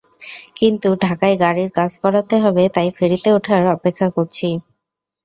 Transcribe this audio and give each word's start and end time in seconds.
কিন্তু 0.57 0.89
ঢাকায় 1.03 1.35
গাড়ির 1.43 1.69
কাজ 1.77 1.91
করাতে 2.03 2.35
হবে 2.43 2.63
তাই 2.75 2.89
ফেরিতে 2.97 3.29
ওঠার 3.37 3.63
অপেক্ষা 3.75 4.07
করছি। 4.15 4.47